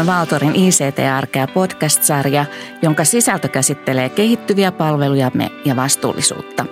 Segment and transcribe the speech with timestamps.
[0.00, 2.44] on Valtorin ICT-arkea podcast-sarja,
[2.82, 6.66] jonka sisältö käsittelee kehittyviä palvelujamme ja vastuullisuutta.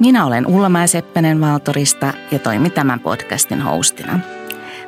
[0.00, 4.20] Minä olen Ulla Seppänen Valtorista ja toimin tämän podcastin hostina.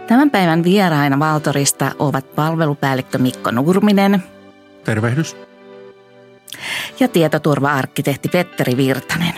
[0.07, 4.22] Tämän päivän vieraina Valtorista ovat palvelupäällikkö Mikko Nurminen.
[4.85, 5.36] Tervehdys.
[7.00, 9.35] Ja tietoturva-arkkitehti Petteri Virtanen.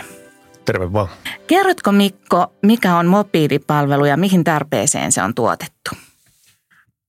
[0.65, 1.07] Terve vaan.
[1.47, 5.91] Kerrotko Mikko, mikä on mobiilipalvelu ja mihin tarpeeseen se on tuotettu?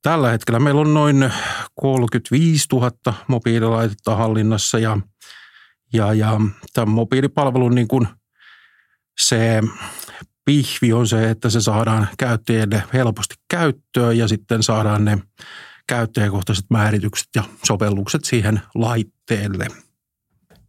[0.05, 1.33] Tällä hetkellä meillä on noin
[1.75, 2.91] 35 000
[3.29, 4.99] mobiililaitetta hallinnassa ja,
[5.93, 6.41] ja, ja
[6.73, 8.09] tämän mobiilipalvelun niin kuin
[9.21, 9.61] se
[10.45, 15.19] pihvi on se, että se saadaan käyttäjille helposti käyttöön ja sitten saadaan ne
[15.87, 19.67] käyttäjäkohtaiset määritykset ja sovellukset siihen laitteelle.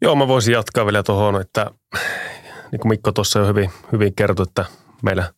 [0.01, 1.71] Joo, mä voisin jatkaa vielä tuohon, että
[2.71, 4.65] niin kuin Mikko tuossa jo hyvin, hyvin kertoi, että
[5.03, 5.33] meillä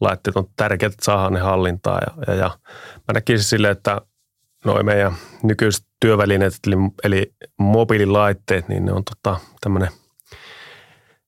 [0.00, 2.00] laitteet on tärkeät, että saadaan ne hallintaa.
[2.06, 2.50] Ja, ja, ja
[2.94, 4.00] mä näkisin silleen, että
[4.64, 9.88] noin meidän nykyiset työvälineet, eli, eli mobiililaitteet, niin ne on tota, tämmöinen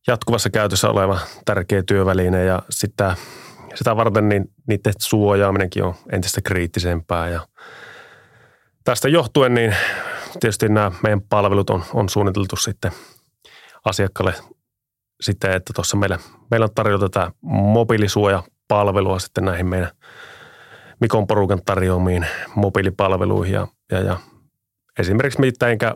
[0.07, 3.17] jatkuvassa käytössä oleva tärkeä työväline ja sitä,
[3.75, 7.47] sitä varten niin niiden suojaaminenkin on entistä kriittisempää ja
[8.85, 9.77] tästä johtuen niin
[10.41, 12.93] tietysti nämä meidän palvelut on, on suunniteltu sitten
[13.85, 14.35] asiakkaalle
[15.21, 16.19] sitten, että tuossa meillä,
[16.51, 17.33] meillä on tarjota tätä
[18.71, 19.91] mobiilisuojapalvelua sitten näihin meidän
[21.01, 24.17] Mikon porukan tarjoamiin mobiilipalveluihin ja, ja, ja
[24.99, 25.95] esimerkiksi mitäinkä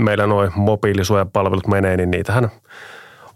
[0.00, 2.50] meillä noin mobiilisuojapalvelut menee, niin niitähän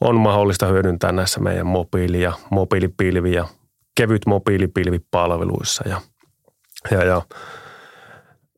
[0.00, 3.48] on mahdollista hyödyntää näissä meidän mobiili- ja mobiilipilvi- ja
[3.97, 5.88] kevyt mobiilipilvipalveluissa.
[5.88, 6.00] Ja,
[6.91, 7.22] ja, ja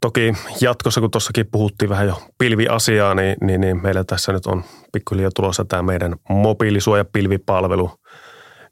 [0.01, 4.65] toki jatkossa, kun tuossakin puhuttiin vähän jo pilviasiaa, niin, niin, niin meillä tässä nyt on
[4.93, 7.91] pikkuhiljaa tulossa tämä meidän mobiilisuojapilvipalvelu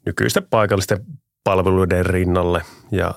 [0.05, 1.05] nykyisten paikallisten
[1.45, 2.61] palveluiden rinnalle.
[2.91, 3.13] Ja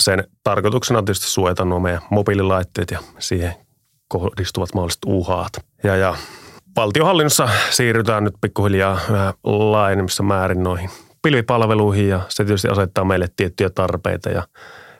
[0.00, 3.54] sen tarkoituksena on tietysti suojata nuo meidän mobiililaitteet ja siihen
[4.08, 5.52] kohdistuvat mahdolliset uhaat.
[5.84, 6.16] Ja, ja
[6.76, 8.98] valtiohallinnossa siirrytään nyt pikkuhiljaa
[9.44, 10.90] laajemmissa määrin noihin
[11.22, 14.42] pilvipalveluihin ja se tietysti asettaa meille tiettyjä tarpeita ja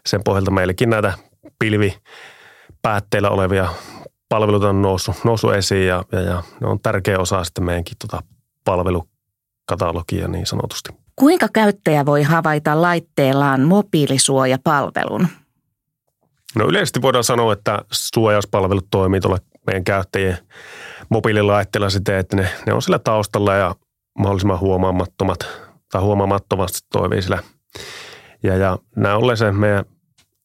[0.06, 1.12] sen pohjalta meillekin näitä
[1.58, 3.68] pilvipäätteillä olevia
[4.28, 8.22] palveluita on noussut, noussut esiin ja, ja, ja ne on tärkeä osa sitten meidänkin tota
[8.64, 11.03] palvelukatalogia niin sanotusti.
[11.16, 15.28] Kuinka käyttäjä voi havaita laitteellaan mobiilisuojapalvelun?
[16.54, 20.38] No yleisesti voidaan sanoa, että suojauspalvelut toimii tuolla meidän käyttäjien
[21.08, 23.74] mobiililaitteilla siten, että ne, ne on sillä taustalla ja
[24.18, 25.38] mahdollisimman huomaamattomat
[25.92, 27.42] tai huomaamattomasti toimii sillä.
[28.42, 29.84] Ja, ja näin ollen se meidän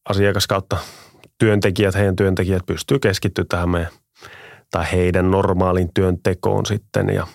[0.10, 0.78] asiakas kautta
[1.38, 3.92] työntekijät, heidän työntekijät pystyy keskittymään tähän meidän
[4.72, 7.10] tai heidän normaaliin työntekoon sitten.
[7.10, 7.28] Ja,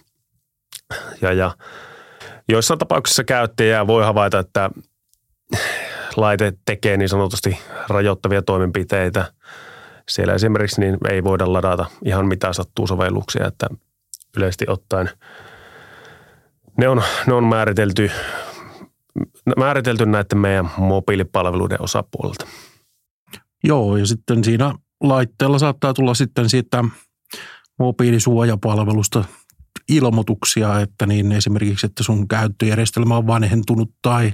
[1.23, 1.51] ja, ja
[2.49, 4.71] joissain tapauksissa käyttäjä voi havaita, että
[6.17, 9.33] laite tekee niin sanotusti rajoittavia toimenpiteitä.
[10.09, 13.67] Siellä esimerkiksi niin ei voida ladata ihan mitä sattuu sovelluksia, että
[14.37, 15.11] yleisesti ottaen
[16.79, 18.11] ne on, ne on määritelty,
[19.57, 22.47] määritelty näiden meidän mobiilipalveluiden osapuolelta.
[23.65, 26.85] Joo, ja sitten siinä laitteella saattaa tulla sitten siitä
[27.79, 29.25] mobiilisuojapalvelusta
[29.89, 34.33] ilmoituksia, että niin esimerkiksi, että sun käyttöjärjestelmä on vanhentunut tai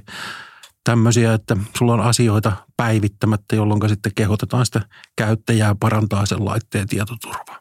[0.83, 4.81] tämmöisiä, että sulla on asioita päivittämättä, jolloin sitten kehotetaan sitä
[5.15, 7.59] käyttäjää parantaa sen laitteen tietoturvaa.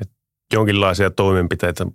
[0.00, 0.10] Et
[0.52, 1.86] jonkinlaisia toimenpiteitä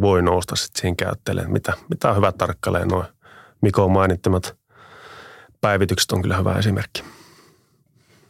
[0.00, 1.48] voi nousta sitten siihen käyttäjälle.
[1.48, 3.06] Mitä, mitä on hyvä tarkkailee noin
[3.62, 4.56] Mikon mainittamat
[5.60, 7.04] päivitykset on kyllä hyvä esimerkki.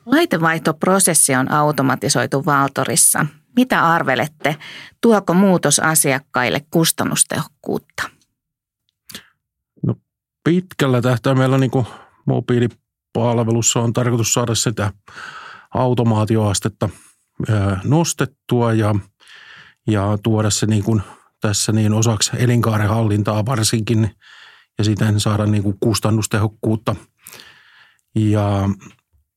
[0.06, 3.26] Laitevaihtoprosessi on automatisoitu Valtorissa.
[3.56, 4.56] Mitä arvelette?
[5.00, 8.02] Tuoko muutos asiakkaille kustannustehokkuutta?
[9.86, 9.94] No
[10.44, 11.86] pitkällä tähtäimellä niin kuin
[12.26, 14.92] mobiilipalvelussa on tarkoitus saada sitä
[15.74, 16.88] automaatioastetta
[17.84, 18.94] nostettua ja,
[19.86, 21.02] ja tuoda se niin kuin
[21.40, 24.10] tässä niin osaksi elinkaaren hallintaa varsinkin
[24.78, 26.96] ja siten saada niin kuin kustannustehokkuutta.
[28.14, 28.68] Ja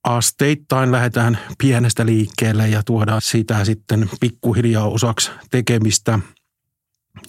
[0.08, 6.20] asteittain lähdetään pienestä liikkeelle ja tuodaan sitä sitten pikkuhiljaa osaksi tekemistä.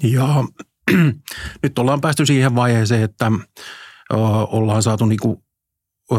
[0.03, 0.45] Ja
[1.63, 3.27] nyt ollaan päästy siihen vaiheeseen, että
[4.13, 4.17] ö,
[4.51, 5.45] ollaan saatu niinku,
[6.13, 6.17] ö,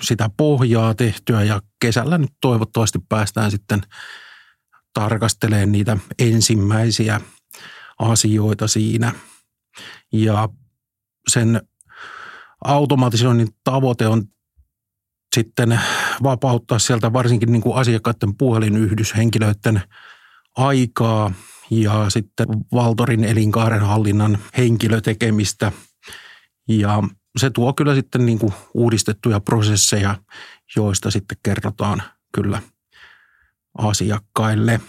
[0.00, 3.80] sitä pohjaa tehtyä ja kesällä nyt toivottavasti päästään sitten
[4.94, 7.20] tarkastelemaan niitä ensimmäisiä
[7.98, 9.12] asioita siinä.
[10.12, 10.48] Ja
[11.28, 11.60] sen
[12.64, 14.24] automatisoinnin tavoite on
[15.36, 15.80] sitten
[16.22, 19.82] vapauttaa sieltä varsinkin niin kuin asiakkaiden puhelinyhdyshenkilöiden
[20.56, 21.32] aikaa
[21.70, 25.72] ja sitten Valtorin elinkaaren hallinnan henkilötekemistä.
[26.68, 27.02] Ja
[27.36, 30.16] se tuo kyllä sitten niin kuin uudistettuja prosesseja,
[30.76, 32.02] joista sitten kerrotaan
[32.34, 32.62] kyllä
[33.78, 34.80] asiakkaille.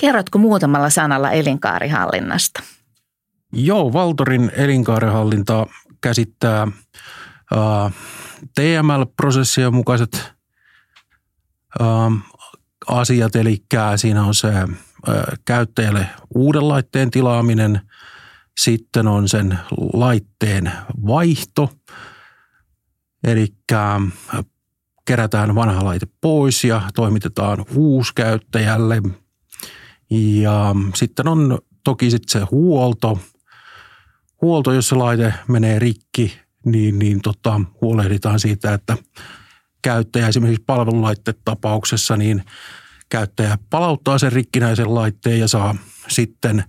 [0.00, 2.62] Kerrotko muutamalla sanalla elinkaarihallinnasta?
[3.52, 5.66] Joo, Valtorin elinkaarihallinta
[6.00, 7.92] käsittää äh,
[8.54, 10.32] TML-prosessien mukaiset
[11.80, 11.88] äh,
[12.88, 13.64] asiat, eli
[13.96, 14.66] siinä on se äh,
[15.44, 17.80] käyttäjälle uuden laitteen tilaaminen,
[18.60, 19.58] sitten on sen
[19.92, 20.72] laitteen
[21.06, 21.70] vaihto,
[23.24, 23.46] eli
[25.04, 29.02] kerätään vanha laite pois ja toimitetaan uusi käyttäjälle.
[30.10, 33.18] Ja sitten on toki sitten se huolto.
[34.42, 38.96] Huolto, jos se laite menee rikki, niin, niin tota, huolehditaan siitä, että
[39.82, 42.44] käyttäjä esimerkiksi palvelulaittetapauksessa, niin
[43.08, 45.74] käyttäjä palauttaa sen rikkinäisen laitteen ja saa
[46.08, 46.64] sitten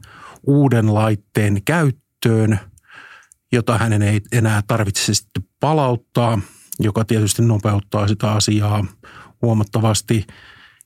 [0.48, 2.60] uuden laitteen käyttöön,
[3.51, 6.39] jota hänen ei enää tarvitse sitten palauttaa–
[6.80, 8.86] joka tietysti nopeuttaa sitä asiaa
[9.42, 10.28] huomattavasti.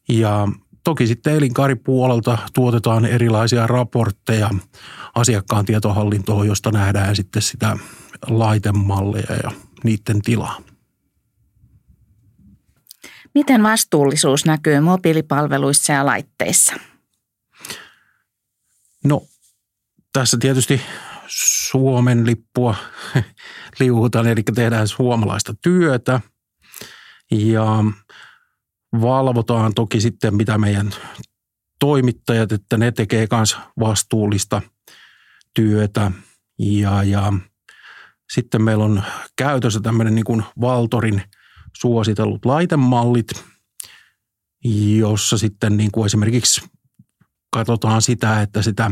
[0.09, 0.47] Ja
[0.83, 4.49] toki sitten elinkaaripuolelta tuotetaan erilaisia raportteja
[5.15, 7.77] asiakkaan tietohallintoon, josta nähdään sitten sitä
[8.27, 9.51] laitemalleja ja
[9.83, 10.61] niiden tilaa.
[13.33, 16.73] Miten vastuullisuus näkyy mobiilipalveluissa ja laitteissa?
[19.03, 19.21] No
[20.13, 20.81] tässä tietysti
[21.67, 22.75] Suomen lippua
[23.79, 26.21] liuhutaan, eli tehdään suomalaista työtä
[27.31, 27.83] ja
[29.01, 30.91] valvotaan toki sitten, mitä meidän
[31.79, 34.61] toimittajat, että ne tekee myös vastuullista
[35.53, 36.11] työtä
[36.59, 37.33] ja, ja
[38.33, 39.03] sitten meillä on
[39.35, 41.21] käytössä tämmöinen niin kuin Valtorin
[41.77, 43.45] suositellut laitemallit,
[44.97, 46.61] jossa sitten niin kuin esimerkiksi
[47.53, 48.91] katsotaan sitä, että sitä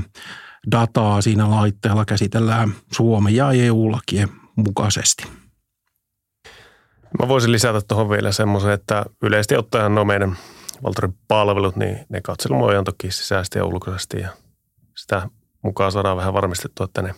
[0.71, 5.27] dataa siinä laitteella käsitellään Suomen ja EU-lakien mukaisesti.
[7.19, 10.37] Mä voisin lisätä tuohon vielä semmoisen, että yleisesti ottaen no meidän
[10.83, 14.29] Valtorin palvelut, niin ne katselun toki sisäisesti ja ulkoisesti ja
[14.97, 15.29] sitä
[15.61, 17.15] mukaan saadaan vähän varmistettua, että ne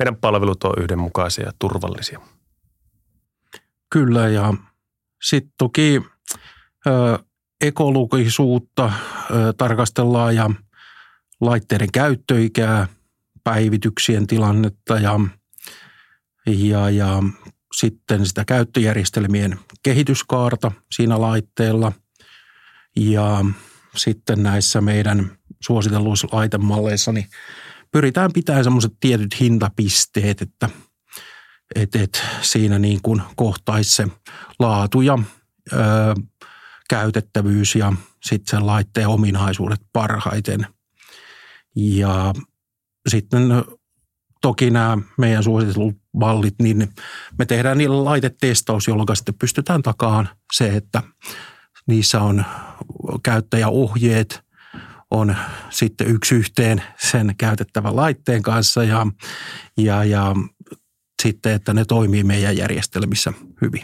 [0.00, 2.20] meidän palvelut on yhdenmukaisia ja turvallisia.
[3.90, 4.54] Kyllä ja
[5.22, 6.02] sitten toki
[6.86, 7.18] ö,
[7.60, 8.92] ekologisuutta
[9.30, 10.50] ö, tarkastellaan ja
[11.40, 12.88] laitteiden käyttöikää,
[13.44, 15.20] päivityksien tilannetta ja,
[16.46, 17.22] ja, ja
[17.76, 21.92] sitten sitä käyttöjärjestelmien kehityskaarta siinä laitteella
[22.96, 23.44] ja
[23.96, 25.30] sitten näissä meidän
[25.60, 27.26] suositelluissa laitemalleissa niin
[27.92, 30.70] pyritään pitämään semmoiset tietyt hintapisteet, että
[31.74, 34.06] et, et siinä niin kuin kohtaisi se
[34.58, 35.18] laatu ja
[35.72, 35.76] ö,
[36.90, 37.92] käytettävyys ja
[38.24, 40.66] sitten sen laitteen ominaisuudet parhaiten–
[41.76, 42.34] ja
[43.08, 43.42] sitten
[44.40, 46.88] toki nämä meidän suositellut mallit, niin
[47.38, 51.02] me tehdään niillä laitetestaus, jolloin sitten pystytään takaan se, että
[51.86, 52.44] niissä on
[53.22, 54.40] käyttäjäohjeet,
[55.10, 55.36] on
[55.70, 59.06] sitten yksi yhteen sen käytettävän laitteen kanssa ja,
[59.76, 60.34] ja, ja
[61.22, 63.82] sitten, että ne toimii meidän järjestelmissä hyvin.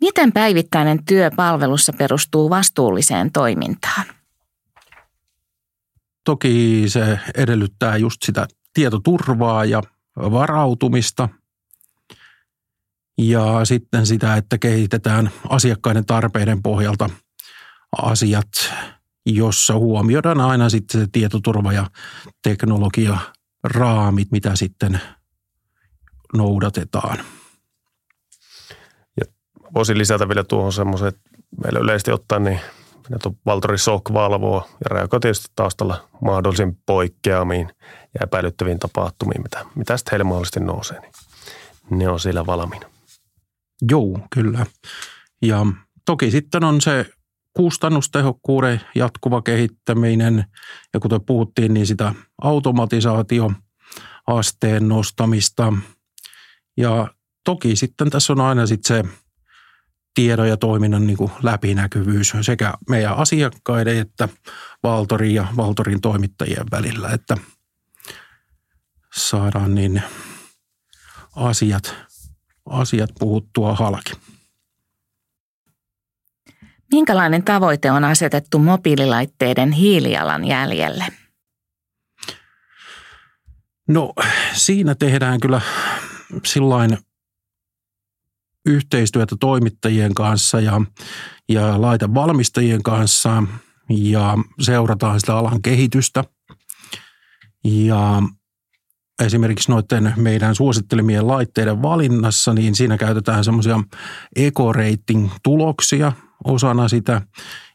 [0.00, 4.06] Miten päivittäinen työ palvelussa perustuu vastuulliseen toimintaan?
[6.24, 9.82] Toki se edellyttää just sitä tietoturvaa ja
[10.16, 11.28] varautumista
[13.18, 17.10] ja sitten sitä, että kehitetään asiakkaiden tarpeiden pohjalta
[18.02, 18.48] asiat,
[19.26, 21.86] jossa huomioidaan aina sitten se tietoturva ja
[22.42, 23.18] teknologia
[23.64, 25.00] raamit, mitä sitten
[26.34, 27.18] noudatetaan.
[29.16, 29.24] Ja
[29.74, 31.30] voisin lisätä vielä tuohon semmoisen, että
[31.62, 32.60] meillä yleisesti ottaen niin
[33.46, 37.70] Valtori Sok valvoo ja reagoi tietysti taustalla mahdollisiin poikkeamiin
[38.14, 41.12] ja epäilyttäviin tapahtumiin, mitä, mitä sitten heille mahdollisesti nousee, niin
[41.90, 42.90] ne on siellä valmiina.
[43.90, 44.66] Joo, kyllä.
[45.42, 45.66] Ja
[46.04, 47.06] toki sitten on se
[47.56, 50.44] kustannustehokkuuden jatkuva kehittäminen
[50.94, 55.72] ja kuten puhuttiin, niin sitä automatisaatioasteen nostamista.
[56.76, 57.08] Ja
[57.44, 59.04] toki sitten tässä on aina sitten se
[60.14, 64.28] tiedon ja toiminnan niin kuin läpinäkyvyys sekä meidän asiakkaiden että
[64.82, 67.36] Valtorin ja Valtorin toimittajien välillä, että
[69.14, 70.02] saadaan niin
[71.36, 71.94] asiat,
[72.66, 74.12] asiat puhuttua halki.
[76.92, 81.04] Minkälainen tavoite on asetettu mobiililaitteiden hiilijalanjäljelle?
[83.88, 84.12] No
[84.52, 85.60] siinä tehdään kyllä
[86.44, 86.98] sillain
[88.66, 90.80] yhteistyötä toimittajien kanssa ja,
[91.48, 93.42] ja laitevalmistajien kanssa
[93.88, 96.24] ja seurataan sitä alan kehitystä.
[97.64, 98.22] Ja
[99.24, 103.80] esimerkiksi noiden meidän suosittelemien laitteiden valinnassa, niin siinä käytetään semmoisia
[104.36, 106.12] eco-rating-tuloksia
[106.44, 107.22] osana sitä,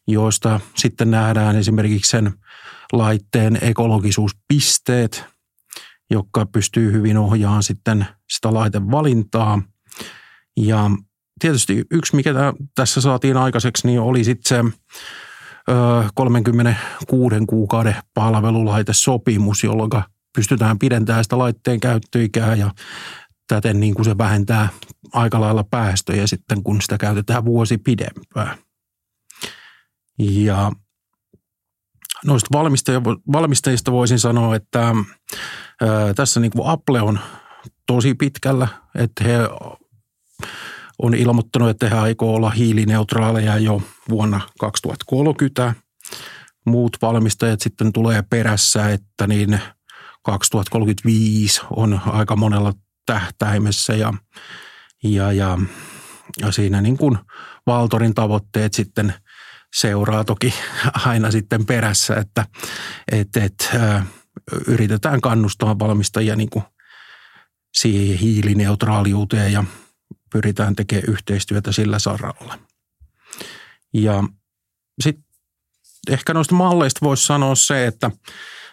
[0.07, 2.33] joista sitten nähdään esimerkiksi sen
[2.93, 5.25] laitteen ekologisuuspisteet,
[6.11, 9.61] jotka pystyy hyvin ohjaamaan sitten sitä laitevalintaa.
[10.57, 10.91] Ja
[11.39, 12.33] tietysti yksi, mikä
[12.75, 14.71] tässä saatiin aikaiseksi, niin oli sitten se
[16.15, 19.91] 36 kuukauden palvelulaitesopimus, jolloin
[20.35, 22.71] pystytään pidentämään sitä laitteen käyttöikää ja
[23.47, 24.69] täten niin kuin se vähentää
[25.13, 28.57] aika lailla päästöjä sitten, kun sitä käytetään vuosi pidempään.
[30.19, 30.71] Ja
[32.25, 32.57] noista
[33.31, 34.95] valmistajista voisin sanoa, että
[36.15, 37.19] tässä niin kuin Apple on
[37.87, 39.37] tosi pitkällä, että he
[40.99, 45.73] on ilmoittanut, että he aikoo olla hiilineutraaleja jo vuonna 2030.
[46.65, 49.59] Muut valmistajat sitten tulee perässä, että niin
[50.23, 52.73] 2035 on aika monella
[53.05, 54.13] tähtäimessä ja,
[55.03, 55.57] ja, ja,
[56.41, 57.17] ja siinä niin kuin
[57.67, 59.13] Valtorin tavoitteet sitten
[59.75, 60.53] seuraa toki
[61.05, 62.45] aina sitten perässä, että
[63.11, 63.69] et, et,
[64.67, 66.63] yritetään kannustaa valmistajia niin kuin
[67.75, 69.63] siihen hiilineutraaliuteen ja
[70.31, 72.59] pyritään tekemään yhteistyötä sillä saralla.
[73.93, 74.23] Ja
[75.01, 75.25] sitten
[76.09, 78.11] ehkä noista malleista voisi sanoa se, että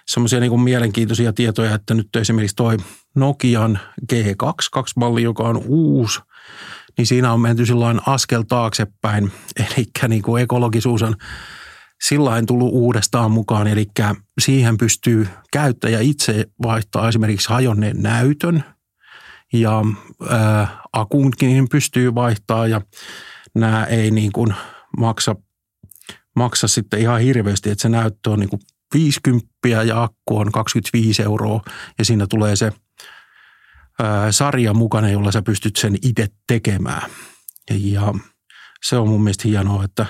[0.06, 2.76] semmoisia niin mielenkiintoisia tietoja, että nyt esimerkiksi toi
[3.14, 3.78] Nokian
[4.12, 6.20] G2-malli, joka on uusi,
[6.98, 9.32] niin siinä on menty silloin askel taaksepäin.
[9.56, 11.16] Eli niin kuin ekologisuus on
[12.02, 13.86] sillä tullut uudestaan mukaan, eli
[14.40, 18.64] siihen pystyy käyttäjä itse vaihtaa esimerkiksi hajonneen näytön
[19.52, 19.82] ja
[20.28, 22.80] ää, akunkin pystyy vaihtaa ja
[23.54, 24.54] nämä ei niin kuin
[24.98, 25.36] maksa,
[26.36, 28.62] maksa sitten ihan hirveästi, että se näyttö on niin kuin
[28.94, 29.48] 50
[29.86, 31.60] ja akku on 25 euroa
[31.98, 32.72] ja siinä tulee se
[34.30, 37.10] sarja mukana, jolla sä pystyt sen itse tekemään.
[37.70, 38.14] Ja
[38.84, 40.06] se on mun mielestä hienoa, että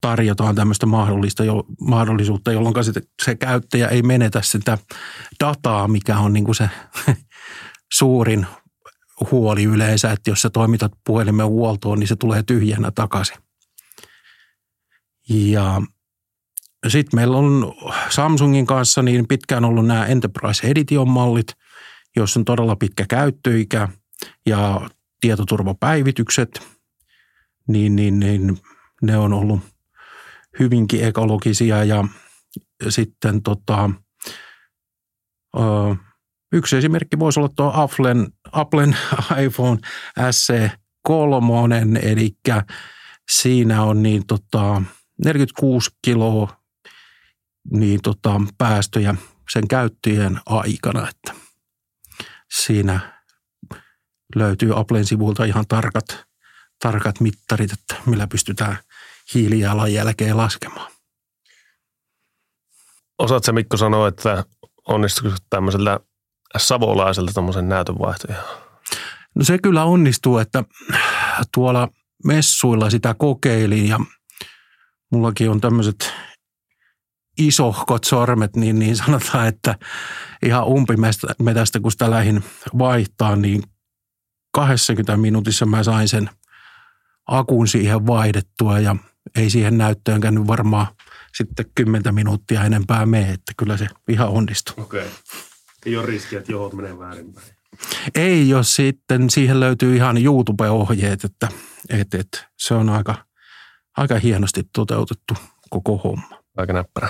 [0.00, 2.92] tarjotaan tämmöistä mahdollista, jo, mahdollisuutta, jolloin se,
[3.24, 4.78] se käyttäjä ei menetä sitä
[5.44, 6.70] dataa, mikä on niin kuin se
[7.98, 8.46] suurin
[9.30, 13.36] huoli yleensä, että jos sä toimitat puhelimen huoltoon, niin se tulee tyhjänä takaisin.
[15.28, 15.82] Ja
[16.88, 17.74] sitten meillä on
[18.10, 21.46] Samsungin kanssa niin pitkään ollut nämä Enterprise Edition mallit,
[22.16, 23.88] joissa on todella pitkä käyttöikä
[24.46, 26.68] ja tietoturvapäivitykset,
[27.68, 28.58] niin, niin, niin
[29.02, 29.60] ne on ollut
[30.58, 32.04] hyvinkin ekologisia ja
[32.88, 33.90] sitten tota,
[35.56, 35.60] ö,
[36.52, 38.96] yksi esimerkki voisi olla tuo Applen, Applen
[39.44, 39.78] iPhone
[40.18, 42.30] SE3, eli
[43.30, 44.82] siinä on niin tota
[45.24, 46.61] 46 kiloa
[47.70, 49.14] niin tota, päästöjä
[49.52, 51.34] sen käyttöjen aikana, että
[52.60, 53.22] siinä
[54.36, 56.24] löytyy Applen sivulta ihan tarkat,
[56.82, 58.78] tarkat mittarit, että millä pystytään
[59.34, 60.92] hiilijalanjälkeen laskemaan.
[63.18, 64.44] Osaatko Mikko sanoa, että
[64.88, 66.00] onnistuiko tämmöisellä
[66.56, 68.42] savolaiselta tämmöisen näytönvaihtoja?
[69.34, 70.64] No se kyllä onnistuu, että
[71.54, 71.88] tuolla
[72.24, 74.00] messuilla sitä kokeilin ja
[75.12, 76.12] mullakin on tämmöiset
[77.38, 79.74] isohkot sormet, niin, niin sanotaan, että
[80.42, 82.44] ihan umpimetästä, kun sitä lähdin
[82.78, 83.62] vaihtaa, niin
[84.52, 86.30] 20 minuutissa mä sain sen
[87.26, 88.96] akun siihen vaihdettua ja
[89.36, 90.86] ei siihen näyttöön käynyt varmaan
[91.36, 94.84] sitten 10 minuuttia enempää mene, että kyllä se ihan onnistuu.
[94.84, 95.00] Okei.
[95.00, 95.12] Okay.
[95.86, 97.46] Ei ole riskiä, että johot menee väärinpäin.
[98.14, 101.48] Ei, jos sitten siihen löytyy ihan YouTube-ohjeet, että,
[101.88, 103.14] että, että se on aika,
[103.96, 105.34] aika hienosti toteutettu
[105.70, 106.41] koko homma.
[106.56, 107.08] Aika näppärä.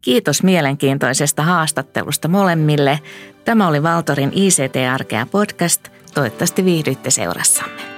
[0.00, 3.00] Kiitos mielenkiintoisesta haastattelusta molemmille.
[3.44, 5.88] Tämä oli Valtorin ICT-arkea podcast.
[6.14, 7.91] Toivottavasti viihdyitte seurassamme.